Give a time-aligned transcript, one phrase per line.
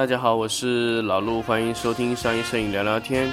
[0.00, 3.30] 大家好，我是老陆，欢迎收听商业摄影聊聊天。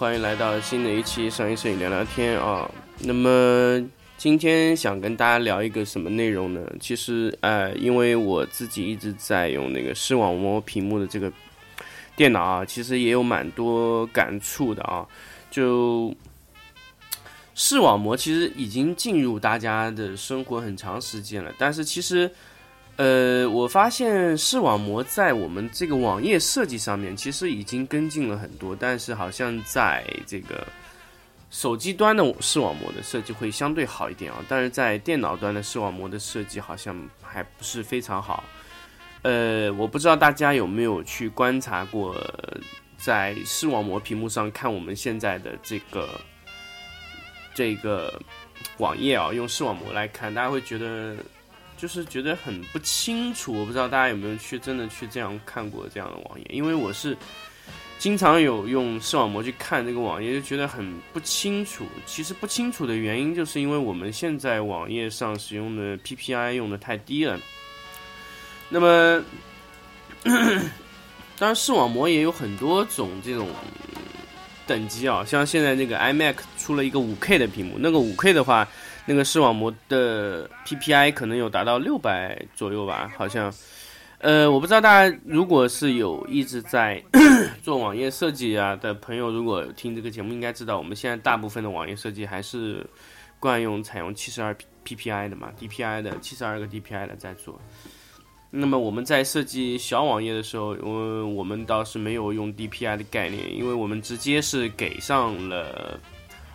[0.00, 2.66] 欢迎来到新的一期商业摄影聊聊天啊。
[3.00, 6.62] 那么今天想跟大家聊一个什么内容呢？
[6.80, 11.30] 其实呃，因为我自己一直在用那个视网膜屏幕的这个
[12.16, 15.06] 电脑啊，其实也有蛮多感触的啊。
[15.50, 16.14] 就
[17.54, 22.30] 视网膜其实已经进入大家的生活很长时间了，但是其实。
[23.00, 30.66] 呃，我发现视网膜在我们这个网页设计上面其实已经跟进了很多，但是好像在这个
[31.50, 38.44] 手机端的视网膜的设计会相对好一点啊，但是在电脑端的视网膜的设计好像还不是非常好。
[39.22, 42.14] 呃，我不知道大家有没有去观察过，
[42.98, 46.06] 在视网膜屏幕上看我们现在的这个
[47.54, 48.20] 这个
[48.76, 51.16] 网页啊，用视网膜来看，大家会觉得。
[51.80, 57.16] 就是觉得很不清楚，我不知道大家有没有去真的去这样看过这样的网页，因为我是
[57.98, 61.86] 经常有用视网膜去看这个网页，就觉得很不清楚。
[62.04, 67.40] 其实不清楚的原因，就是因为我们现在网页上使用的 PPI 用的太低了。
[68.68, 69.24] 那么，
[71.38, 73.48] 当然视网膜也有很多种这种
[74.66, 78.68] 等级啊，像现在那个 iMac 出了一个五 K 的屏幕，那个五 K 的话。
[79.10, 83.52] 那个视网膜的 PPI 可能有达到六百左右吧，好像，
[84.18, 87.02] 呃，我不知道大家如果是有一直在
[87.60, 92.86] 做网页设计啊的朋友，如果听这个节目，应该知道我们现在大部分的网页设计还是
[93.40, 94.56] 惯用采用七十二
[94.86, 97.60] PPI 的嘛，DPI 的七十二个 DPI 的在做。
[98.48, 105.98] 那么我们在设计小网页的时候，我我们倒是没有用 DPI 的概念，因为我们直接是给上了。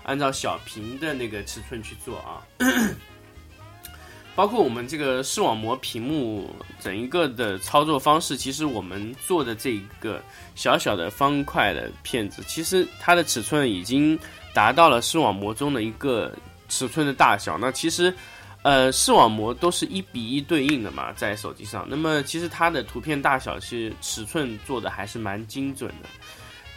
[0.06, 2.46] 按照小屏的那个尺寸去做啊，
[4.36, 10.22] 包括我们这个视网膜屏幕整一个的操作方式，其实我们做的这一个
[10.54, 14.18] 小小的方块的片子，其实它的尺寸已经
[14.54, 16.32] 达到了视网膜中的一个
[16.70, 17.58] 尺寸的大小。
[17.58, 18.14] 那其实，
[18.62, 21.84] 呃，视网膜都是一比一对应的嘛，在手机上。
[21.90, 26.10] 那么其实它的图片大小是尺寸做的还是蛮精准的。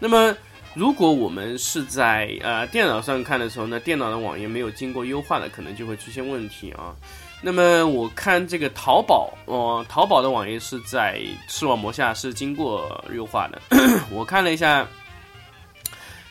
[0.00, 0.34] 那么。
[0.74, 6.94] 如果我们是在呃电脑上看的时候呢，电脑的网页没有经过优化的，可能就会出现问题啊。
[7.40, 13.60] 那么我看这个淘宝，哦，淘宝的网页是在视网膜下是经过优化的。
[14.10, 14.86] 我看了一下，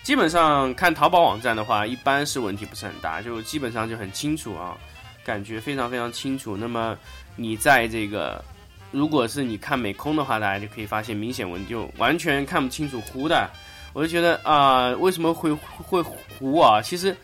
[0.04, 4.78] 基本上看淘宝网站的话，一般是问题不是很大，就基本上就很清楚啊，
[5.26, 6.56] 感觉非常非常清楚。
[6.56, 6.98] 那么
[7.36, 8.44] 你在这个，
[8.92, 13.50] 如果是你看美空的话，大家就可以发现明显问题，就完全看不清楚糊的。
[13.98, 16.80] 我就觉得啊，为什么会会糊啊？
[16.80, 17.18] 其实，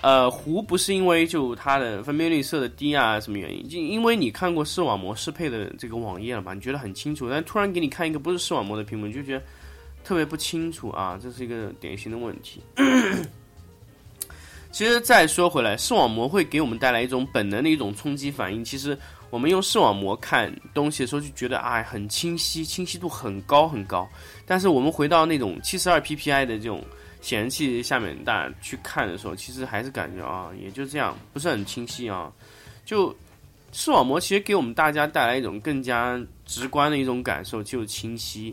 [0.00, 3.68] 呃，糊不是因为就它的分辨率设的低啊，什么原因？
[3.68, 9.42] 就因为你看过视网膜适配的这个网页了嘛，你觉得很清楚，但突然给你看一个不是视网膜的屏幕，你就觉得
[10.04, 12.62] 特别不清楚啊，这是一个典型的问题。
[14.70, 18.64] 其实再说回来，视网膜会给我们带来一种本能的一种冲击反应。
[18.64, 18.96] 其实
[19.30, 24.08] 我们用视网膜看东西的时候，就觉得啊很清晰，清晰度很高很高。
[24.44, 26.84] 但是我们回到那种七十二 PPI 的这种
[27.20, 32.30] 显示器下面，大家去看的时候，其实还是感觉啊，也就这样，不是很清晰啊。
[32.84, 33.14] 就
[33.72, 38.52] 视网膜其实给我们大家带来一种更加直观的一种感受，就是清晰。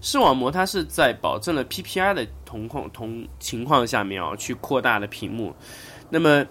[0.00, 5.54] 视网膜它是在保证了 PPI 的同况同情况下面啊，去扩大的屏幕。
[6.08, 6.46] 那么，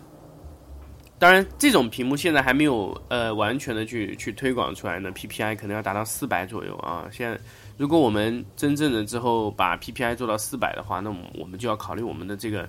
[1.19, 7.07] 当然这种屏幕现在还没有呃完全的去去推广出来呢，PPI 可能要达到四百左右啊。
[7.11, 7.39] 现在。
[7.79, 12.67] 如果我们真正的之后把 PPI 做到四百的话，那我们就要考虑我们的这个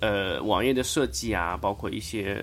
[0.00, 2.36] 呃网页的设计啊，包括一些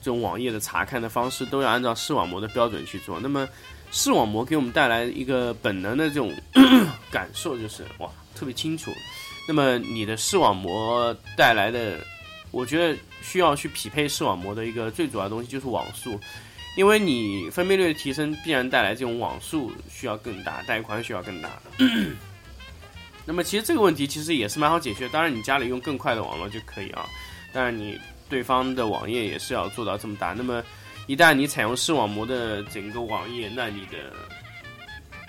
[0.00, 3.18] 这种网页的查看的方式，都要按照视网膜的标准去做。
[3.18, 3.48] 那么
[3.90, 6.32] 视网膜给我们带来一个本能的这种
[7.10, 8.92] 感受，就是哇特别清楚。
[9.48, 11.98] 那么你的视网膜带来的，
[12.56, 16.18] 我觉得需要去匹配视网膜的一个最主要的东西就是网速。
[16.76, 21.50] 因为你分辨率的提升，必然带来这种网速需要更大，带宽需要更大。
[23.24, 27.06] 那么其实这个问题其实也是蛮好解决，当然你家里用更快的网络就可以啊。
[27.52, 27.98] 当然你
[28.28, 30.34] 对方的网页也是要做到这么大。
[30.36, 30.62] 那么
[31.06, 34.12] 一旦你采用视网膜的整个网页，那你的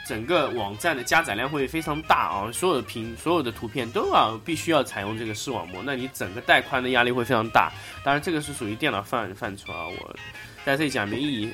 [0.07, 7.69] 整个网站的加载量会非常大啊，所有的屏、所有的图片都要必须要采用这个视网膜，那你整个带宽的压力会非常大。
[8.06, 10.15] 当然，这个是属于电脑范范畴啊，我
[10.65, 11.51] 在这里讲没意义。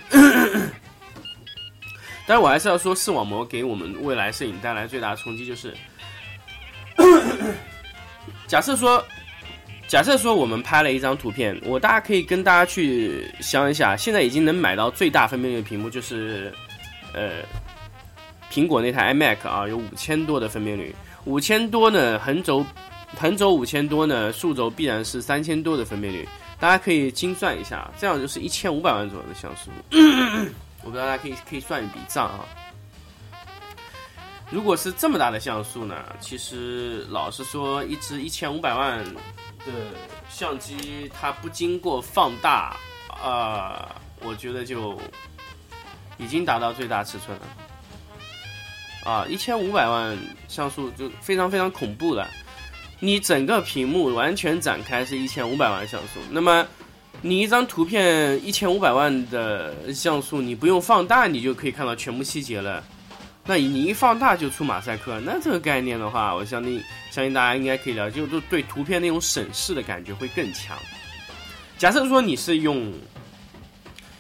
[2.28, 5.76] 但是我还是要说，视网膜给我们未来摄影带来最大的冲击就是，
[8.48, 9.04] 假设说，
[9.88, 16.54] 假设说我们拍了一张图片，我大家可以跟大家去想一下，现在已经能买到最大分辨率的屏幕就是，
[17.14, 17.44] 呃，
[18.54, 20.96] 苹果那台 iMac 啊，有五千多的分辨率，
[21.26, 22.64] 五千多呢，横轴
[23.20, 26.30] 横轴五千多呢，竖轴必然是三千多的分辨率，
[26.60, 29.72] 大家可以精算一下，这样就是一千五百万左右的像素。
[30.86, 32.46] 我不知道大家可以可以算一笔账啊。
[34.52, 39.04] 如果是这么大的像素呢，其实老实说，一支一千五百万
[39.66, 39.72] 的
[40.30, 42.78] 相机，它不经过放大，
[43.10, 44.96] 啊，我觉得就
[46.20, 47.48] 已经达到最大尺寸了。
[49.04, 50.18] 啊，一千五百万
[50.48, 52.30] 像素就非常非常恐怖了。
[53.00, 56.66] 你整个屏幕完全展开是一千五百万像素，那么。
[57.26, 62.84] 你一张图片一千五百万的像素，你不用放大，你就可以看到全部细节了。
[63.46, 70.78] 那你一放大就出马赛克，那这个概念的话，我相信相信大家应该可以了解，就对图片那种审视的感觉会更强。
[71.78, 72.92] 假设说你是用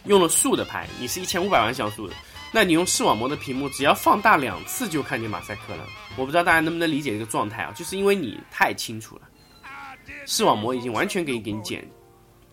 [0.05, 2.13] 用了竖的拍，你是一千五百万像素的，
[2.53, 5.85] 那你用视网膜的屏幕，只要放大两次就看见马赛克了。
[6.15, 7.73] 我不知道大家能不能理解这个状态啊？
[7.75, 9.21] 就是因为你太清楚了，
[10.25, 11.85] 视网膜已经完全可以给你剪。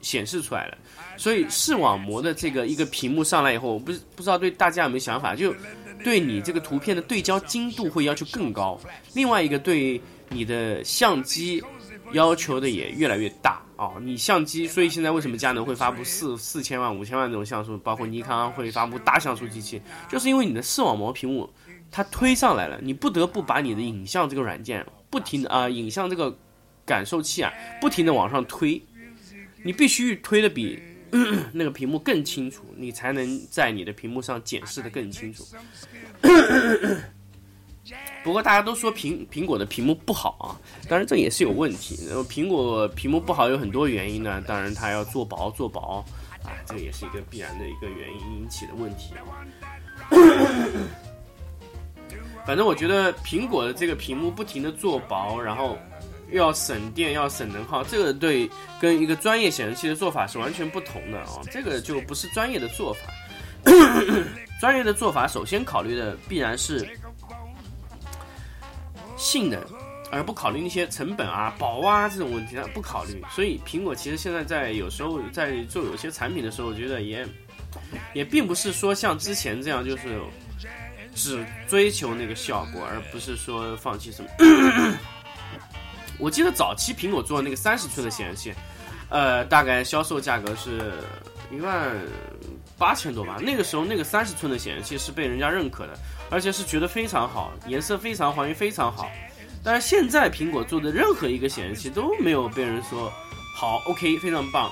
[0.02, 0.78] 显示出来了，
[1.18, 5.54] 所以视网膜的这个一个屏幕上来以后，我不不知道对大家有没有想法，就
[6.02, 8.80] 对你这个图片的对焦精度会要求更高。
[9.12, 10.00] 另外一个对
[10.30, 11.62] 你的相机
[12.12, 13.96] 要求的也越来越大哦！
[14.02, 21.50] 你相机，所以现在为什么佳能会发布四四千万、五千万这种像素，包括尼康会发布大像素机器，就是因为你的视网膜屏幕
[21.90, 26.36] 它推上来了，你不得不把你的影像这个软件不停的啊，影像这个
[26.84, 27.50] 感受器啊，
[27.80, 28.82] 不停的往上推。
[29.62, 30.78] 你必须推的比
[31.52, 35.42] 那个屏幕更清楚，你才能在你的屏幕上检视的更清楚。
[38.22, 40.58] 不过大家都说苹苹果的屏幕不好啊，
[40.88, 41.98] 当然这也是有问题。
[42.06, 46.04] 然后苹果屏幕不好有很多原因呢，当然它要做薄做薄
[46.44, 49.22] 啊，这也是一个必然的一个原因引起的问题啊。
[52.46, 55.78] 反正我觉得苹果的这个屏幕不停的做薄，然后。
[56.32, 58.48] 又要省电，要省能耗，这个对
[58.80, 61.40] 跟一个专业显示器的做法是完全不同的啊！
[61.50, 63.00] 这个就不是专业的做法。
[64.60, 66.86] 专业的做法首先考虑的必然是
[69.20, 69.62] 性能，
[70.10, 73.22] 而不考虑那些成本啊、薄啊这种问题，它不考虑。
[73.30, 77.26] 所以苹果其实现在在有时候在做有些产品的时候，我觉得也
[78.14, 80.18] 也并不是说像之前这样，就是
[81.14, 84.30] 只追求那个效果，而不是说放弃什么。
[86.18, 88.54] 我记得早期苹果做的那个三十寸的显示器，
[89.10, 90.94] 呃，大概销售价格是
[91.50, 91.94] 一万
[92.78, 93.38] 八千多吧。
[93.40, 95.98] 那个时候那个三十寸的显示器是被人家认可的，
[96.30, 99.10] 而且是觉得非常好，颜色非常还原非常好。
[99.62, 103.12] 但是现在苹果做的任何一个显示器都没有被人说
[103.56, 104.70] 好，OK，非常棒。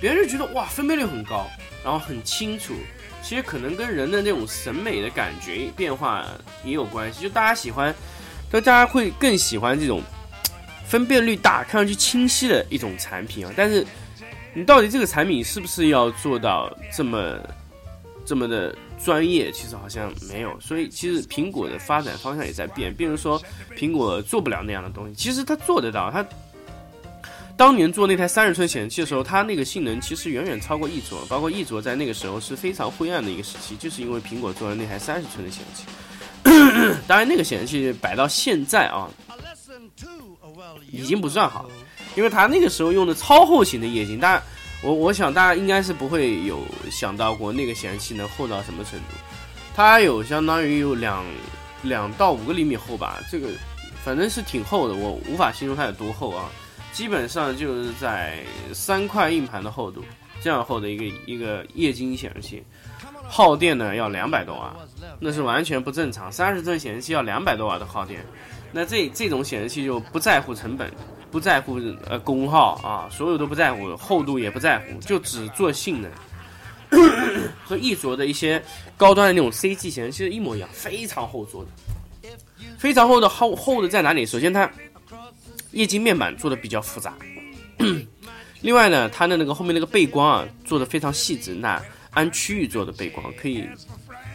[0.00, 1.46] 别人觉得哇，分辨率很高，
[1.84, 2.74] 然后很清楚。
[3.22, 6.26] 其实可能跟人的那种审美的感觉变化
[6.64, 7.94] 也有关系，就大家喜欢，
[8.52, 10.02] 就大家会更喜欢这种。
[10.86, 13.86] 分辨率大、看上去清晰的一种产品啊，但是
[14.52, 17.38] 你到底这个产品是不是要做到这么
[18.24, 19.50] 这么的专业？
[19.52, 20.58] 其实好像没有。
[20.60, 22.92] 所以其实苹果的发展方向也在变。
[22.92, 23.40] 比如说，
[23.76, 26.10] 苹果做不了那样的东西，其实它做得到。
[26.10, 26.26] 它
[27.56, 35.88] 当年做那台三十寸显示器的时候，它那个性能其实远远超过一卓，包括一卓在那个时候是非常灰暗的一个时期，就是因为苹果做了那台三十寸的显示器。
[37.06, 39.08] 当然，那个显示器摆到现在啊。
[40.90, 41.70] 已经不算好，
[42.16, 44.42] 因为它那个时候用的超厚型的液晶，大家
[44.82, 49.14] 我我想大家应该是不会有想到过那个显示器能厚到什么程度，
[49.74, 51.24] 它有相当于有两
[51.82, 53.48] 两到五个厘米厚吧，这个
[54.04, 56.50] 反正是挺厚的，我无法形容它有多厚啊，
[56.92, 58.38] 基本上就是在
[58.72, 60.04] 三块硬盘的厚度
[60.42, 62.62] 这样厚的一个一个液晶显示器，
[63.28, 64.74] 耗电呢要两百多瓦，
[65.20, 68.24] 那是完全不正常，三十寸显示器要两百多瓦的耗电。
[68.72, 70.90] 那这这种显示器就不在乎成本，
[71.30, 76.10] 不在乎呃功耗啊，所有都不在乎，厚度也不在乎，就只做性能。
[77.64, 78.60] 和一卓的一些
[78.96, 81.70] 高端的那种 CG 显示器一模一样，非常厚做的，
[82.76, 84.26] 非常厚的厚厚的在哪里？
[84.26, 84.68] 首先它
[85.70, 87.14] 液晶面板做的比较复杂，
[88.60, 93.64] 另外呢，它的那个后面那个背光啊做的非常细致，那按区域做的背光可以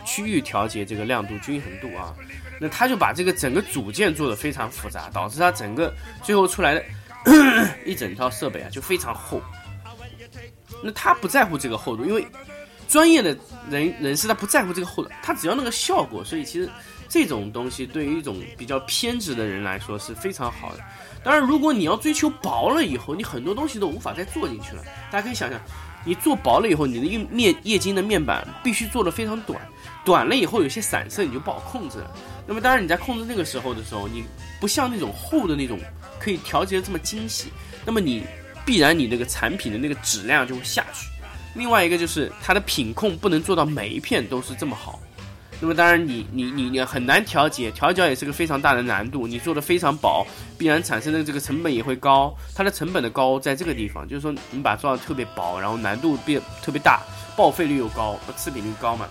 [0.05, 2.15] 区域调节这个亮度均衡度啊，
[2.59, 5.93] 那他就把这个整个组件做得非常复杂，导致他整个
[6.23, 6.83] 最后出来的
[7.85, 9.41] 一整套设备啊就非常厚。
[10.83, 12.25] 那他不在乎这个厚度，因为
[12.87, 13.35] 专业的
[13.69, 16.23] 人人士他不在乎这个厚度，他只要那个效果。
[16.23, 16.69] 所以其实
[17.09, 20.83] 这种东西对于一种比较偏执的人来说是非常好的。
[21.23, 24.83] 当然，如果你要追求薄了以后，你很多东西都无法再做进去了。
[25.11, 25.59] 大家可以想想，
[26.05, 29.59] 你做薄了以后，你的面面液晶的面板必须做的非常短，
[30.05, 32.15] 短了以后有些散色你就不好控制了。
[32.47, 34.23] 那么当然你在控制那个时候的时候，你
[34.61, 35.77] 不像那种厚的那种
[36.19, 37.49] 可以调节的这么精细，
[37.85, 38.23] 那么你。
[38.65, 41.07] 必然你那个产品的那个质量就会下去。
[41.53, 44.99] 另外一个就是它的品控不能做到每一片都是这么好。
[45.61, 49.25] 那么当然你你你你很难调节，调教也是个非常大的难度。
[49.25, 50.25] 你做的非常薄，
[50.57, 52.35] 必然产生的这个成本也会高。
[52.53, 57.01] 它的成本的高在这个地方，就是说你把它做到特别薄，然后难度变特别大，
[57.37, 59.07] 报废率又高，次品率高嘛。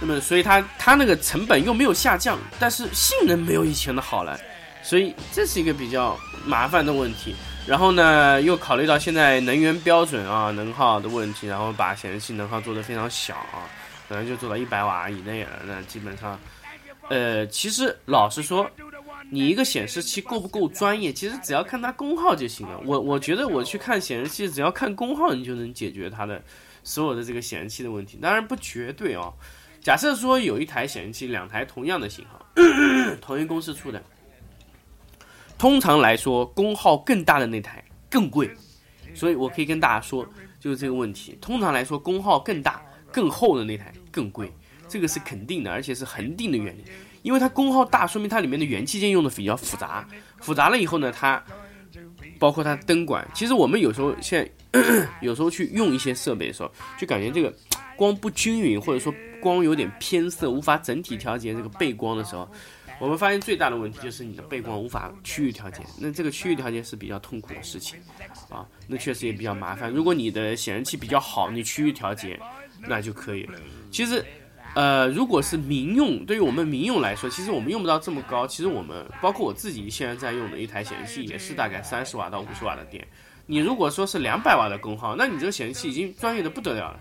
[0.00, 4.38] 那么所以它它那个成本又没有下降，但是性能没有以前的好了，
[4.82, 7.34] 所以这是一个比较麻烦的问题。
[7.66, 13.66] 然后呢，又考虑到现在能源标准啊、能耗的问题，然后把显示器能耗做得非常小啊，
[14.08, 15.50] 可能就做到一百瓦以内了。
[15.66, 16.38] 那基本上，
[17.08, 18.68] 呃，其实老实说，
[19.30, 22.80] 你一个显示器够不够专业，其实只要看它功耗就行了。
[22.84, 26.42] 我我觉得我去看显示器，只要看功耗，你就能解决它的
[26.82, 28.18] 所有的这个显示器的问题。
[28.20, 29.32] 当然不绝对哦。
[29.80, 32.44] 假设说有一台显示器，两台同样的型号，
[33.20, 34.02] 同一公司出的。
[35.56, 38.48] 通常来说，功耗更大的那台更贵，
[39.14, 40.24] 所以我可以跟大家说，
[40.60, 41.36] 就是这个问题。
[41.40, 44.52] 通常来说，功耗更大、更厚的那台更贵，
[44.88, 46.84] 这个是肯定的，而且是恒定的原理。
[47.22, 51.42] 因为它功耗大，说明它里面的元器件用的比较复杂，复杂了以后呢，它
[52.38, 53.26] 包括它灯管。
[53.34, 57.52] 其实我们有时候现在 有时候去用一些设备的时候，就感觉这个
[57.96, 59.12] 光不均匀，或者说
[59.42, 62.48] 光有点偏色，无法整体调节这个背光的时候。
[63.00, 67.96] 我们发现最大的问题就是你的背光无法区域调节，那这个区域调节是比较痛苦的事情，
[68.48, 69.88] 啊，那确实也比较麻烦。
[69.88, 72.38] 如果你的显示器比较好，你区域调节
[72.86, 73.54] 那就可以了。
[73.90, 74.24] 其实，
[74.74, 78.46] 呃，如果是民用，对于我们民用来说，其实我们用不到这么高。
[78.46, 83.06] 其实我们包括我自己现在在用的一台显示器，也是大概三十瓦到五十瓦的电。
[83.46, 87.00] 你如果说是两百瓦的功耗，那你这个显示器已经专业的不得了了。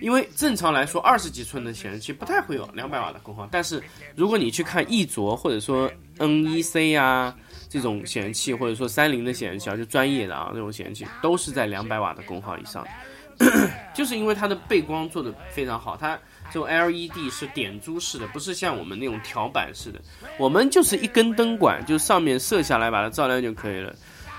[0.00, 3.48] 因为正常来说，二十几寸的显示器不太会有两百瓦的功耗。
[3.50, 3.80] 但是
[4.16, 7.32] 如果你去看易卓或者说 NEC 啊
[7.68, 12.84] 这种显示器，或者说三菱的显示器，就专业的啊这种显示器，都是在两百瓦的功耗以上。
[13.94, 16.18] 就是因为它的背光做的非常好，它
[16.52, 20.00] 这种 LED 是点珠式的，不是像我们那种条板式的。
[20.38, 23.94] 我们就是一根灯管，就上面射下来把它照亮就可以了。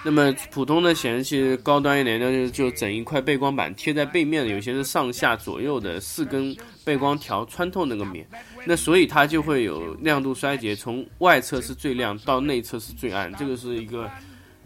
[0.05, 8.27] 那么普通的显示器高端一点的就就整一块背光板贴在背面的，有些是上下左右的四根背光条穿透那个面，
[8.65, 14.11] 那所以它就会有亮度衰竭，从外侧是最亮到内侧是最暗，这个是一个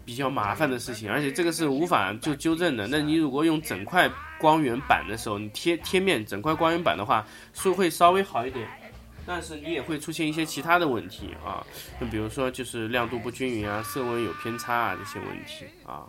[0.08, 2.86] 比较麻烦的事情，而且这个是无法就纠正的。
[2.86, 4.10] 那你如果用整块
[4.40, 8.66] 光源板的时候，你贴贴面整块光源板的话，是会稍微好一点。
[9.26, 11.62] 但是你也会出现一些其他的问题啊，
[12.00, 16.08] 就比如说就是亮度不均匀啊，色温有偏差啊这些问题啊。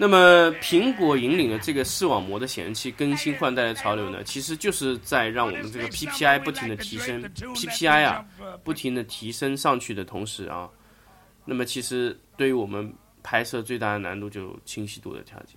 [0.00, 8.24] 那么苹果引领的这个视网膜的显示器更新换代的潮流呢，其实就是在让我们这个 PPI 不停的提升，PPI 啊
[8.64, 10.66] 不停的提升上去的同时啊，
[11.44, 12.92] 那么其实对于我们。
[13.22, 15.56] 拍摄最大的难度就清晰度的调节，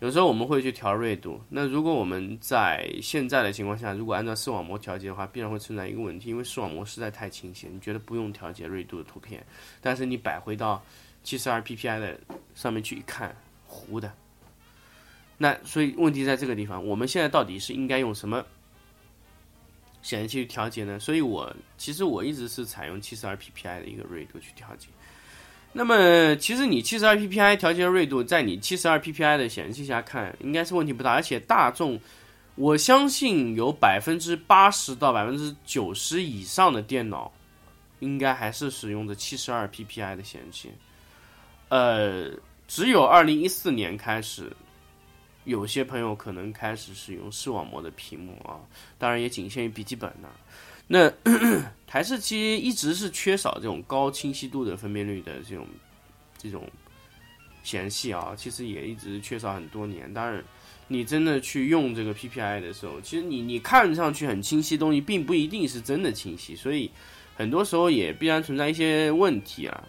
[0.00, 1.40] 有时候我们会去调锐度。
[1.48, 9.42] 那如果我们在现在的情况下，如果按照视网膜调节的话，必然会存在一个问题，因为视网膜实在太清晰，你觉得不用调节锐度的图片，
[9.80, 10.84] 但是你摆回到
[11.24, 12.20] 七十二 PPI 的
[12.54, 13.34] 上面去一看，
[13.88, 14.12] 糊的。
[15.38, 18.44] 那所以问题在这个地方，我们现在到底是应该用什么
[20.02, 20.98] 显示器去调节呢？
[20.98, 24.88] 所以我其实我一直是采用七十二 PPI 的一个锐度去调节。
[25.72, 31.12] 那么，其实你七十二 PPI 调节锐度，在你七十二 PPI 的显示器下看，应该是问题不大。
[31.12, 32.00] 而且大众，
[32.54, 37.30] 我相信有百分之八十到百分之九十以上的电脑，
[37.98, 40.72] 应该还是使用的七十二 PPI 的显示器。
[41.68, 42.30] 呃，
[42.68, 44.50] 只有二零一四年开始，
[45.44, 48.58] 有些朋友可能开始使用视网膜的屏幕啊，
[48.98, 50.28] 当然也仅限于笔记本呢。
[50.88, 51.12] 那
[51.86, 55.66] 台式机一直是缺少这种高清晰度的分辨率的这种
[56.38, 56.68] 这种
[57.62, 60.12] 显示器啊，其实也一直缺少很多年。
[60.12, 60.42] 当然，
[60.88, 66.90] 你真的去用这个 PPI 的时候，其实你你看上去很清晰东西，并不一定是真的清晰，所以
[67.36, 69.84] 很多时候也必然存在一些问题啊。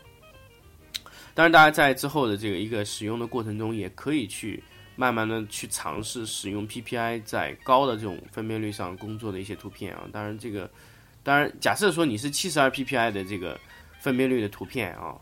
[1.37, 4.63] 当然，大家在之后的这个一个使用的过程中，也可以去
[4.95, 10.09] 慢慢的去尝试使用 PPI 在高的这种分辨率上工作的一些图片啊。
[10.11, 10.67] 当然，这个
[11.21, 13.55] 当然假设说你是七十二 PPI 的这个
[13.99, 15.15] 分辨率的图片啊，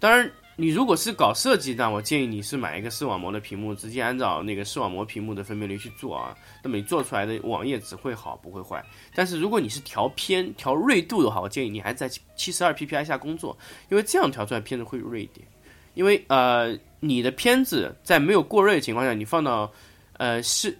[0.00, 0.28] 当然。
[0.58, 6.34] 你如果是搞设计，那我建议你是买一个视网膜的屏幕，直接按照那个视网膜屏幕的分辨率去做啊。
[6.64, 8.82] 那么你做出来的网页只会好不会坏。
[9.14, 13.56] 但是如果你是调偏、调锐度的话，我建议你还在七十二 PPI 下工作，
[13.90, 15.46] 因为这样调出来片子会锐一点。
[15.92, 19.70] 因为呃，你的片子在没有过锐的情况下，你放到
[20.14, 20.78] 呃视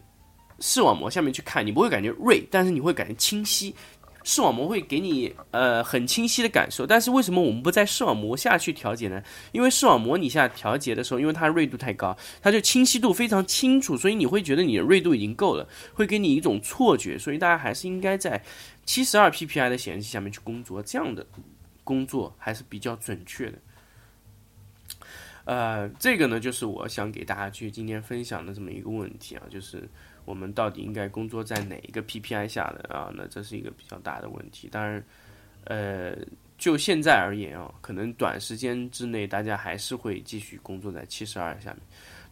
[0.61, 3.75] 视网膜下面去看，你不会感觉锐，但是你会感觉清晰。
[4.29, 9.23] 视网膜会给你呃很清晰的感受，但是为什么我们不在视网膜下去调节呢？
[9.53, 17.17] 因为视网膜你下调节的时候，因为它锐度太高，它就清晰度非常清楚，所以你会觉得你的锐度已经够了，会给你一种错觉。
[17.17, 18.43] 所以大家还是应该在
[18.85, 21.25] 七十二 PPI 的显示器下面去工作，这样的
[21.85, 23.59] 工作还是比较准确的。
[25.45, 29.89] 呃，这个呢就是我想给大家去今天分享的这么一个问题啊，就是。
[30.27, 33.11] 我们到底应该工作在哪一个 PPI 下的啊？
[33.17, 34.69] 那这是一个比较大的问题。
[34.71, 35.03] 当然，
[35.65, 36.15] 呃，
[36.59, 41.81] 就现在而言啊，可能短时间之内大家还是会继续工作在七十二下面。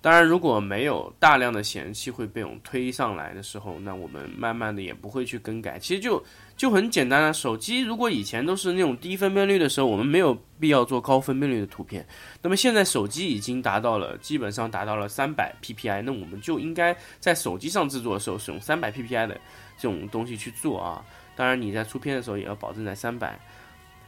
[0.02, 5.78] 当然，如果没有大量的显示器会被我们推上来的时候，那我们慢慢的也不会去更改。
[5.78, 6.22] 其实就
[6.57, 12.07] 就很简单啊，手机如果以前都是那种低分辨率的时候，我们没有必要做高分辨率的图片。
[12.43, 19.35] 那么现在手机已经达到了，基本上达到了三百 PPI，那我们就应该在手机上制作的时候使用三百 PPI 的
[19.77, 21.05] 这种东西去做啊。
[21.35, 23.38] 当然你在出片的时候也要保证在三百。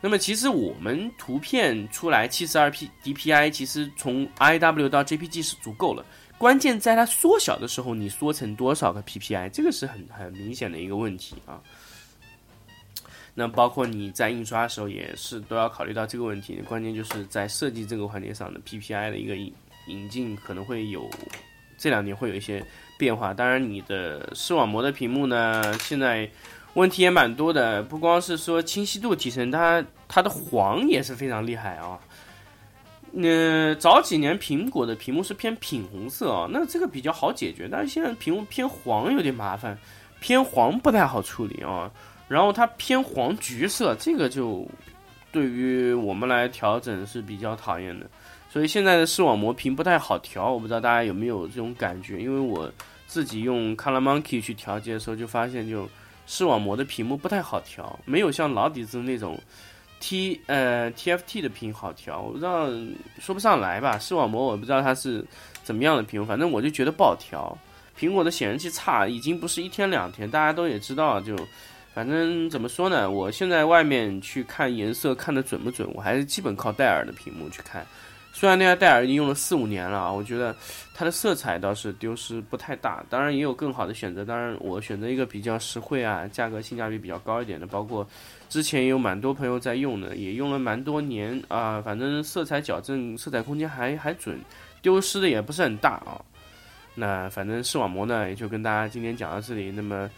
[0.00, 6.04] 那么其实我们图片出来七十二 P DPI，其实从 IW 到 JPG 是足够了。
[6.38, 11.60] 关键在它缩小的时候，你缩成多少个 PPI，这个是很很明显的一个问题啊。
[13.36, 16.60] 那包括你在印刷的时候也是都要考虑到这个问题。
[16.66, 19.54] 关键就是在设计这个环节上的 PPI 的一个引
[19.86, 21.08] 引进可能会有
[21.78, 22.64] 这两年会有一些
[22.98, 23.32] 变化。
[23.32, 26.28] 当然，你的视网膜的屏幕呢，现在。
[26.74, 31.98] 问题也蛮多的，不光是说清晰度提升，它它的黄也是非常厉害啊。
[33.12, 39.78] 那早几年苹果的屏幕是偏品红色啊，那这个比较好解决，但是现在屏幕偏黄有点麻烦，
[40.20, 41.90] 偏黄不太好处理啊。
[42.28, 44.66] 然后它偏黄橘色，这个就
[45.30, 48.06] 对于我们来调整是比较讨厌的。
[48.50, 52.70] 所以现在的视网膜屏不太好调，我不知道大家有没有这种感觉，因为我
[53.06, 55.88] 自己用 Color Monkey 去调节的时候，就发现就。
[56.28, 59.38] 视网膜的屏幕不太好调，没有像老底子那种
[60.00, 62.20] T 呃 TFT 的屏好调。
[62.20, 62.68] 我不知道
[63.20, 65.24] 说不上来吧，视网膜我不知道它是
[65.62, 67.56] 怎么样的屏，反正我就觉得不好调。
[67.96, 71.20] 苹果的显示器差已经不是一天两天，大家都也知道。
[71.20, 71.36] 就
[71.96, 77.86] 反正怎么说呢，我现在外面去看颜色看的准不准，我还是基本靠戴尔的屏幕去看。
[78.34, 80.54] 虽然那台戴尔已经用了四五年了啊，我觉得
[80.92, 83.02] 它的色彩倒是丢失不太大。
[83.08, 87.66] 当然也有更好的选择，当然我选择一个比较实惠啊，价格性价比比较高一点的。
[87.66, 88.06] 包括
[88.50, 91.80] 之前也有蛮多朋友在用的，也用了蛮多年啊。
[91.80, 94.38] 反正色彩矫正、色彩空间还还准，
[94.82, 96.20] 丢失的也不是很大啊。
[96.94, 99.70] 那反正视网膜呢，也就跟大家今天讲到这里。
[99.70, 100.10] 那么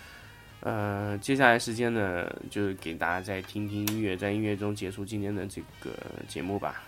[0.61, 5.93] 呃，接下来时间呢，就是给大家再听听音乐，在音乐中结束今天的这个
[6.27, 6.83] 节目吧。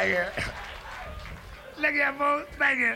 [0.00, 0.42] Thank you.
[1.82, 2.48] Look here, folks.
[2.58, 2.94] Thank you.